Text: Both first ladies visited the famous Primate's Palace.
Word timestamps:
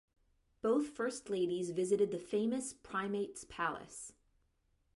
Both 0.63 0.87
first 0.87 1.29
ladies 1.29 1.69
visited 1.69 2.09
the 2.09 2.17
famous 2.17 2.73
Primate's 2.73 3.43
Palace. 3.43 4.13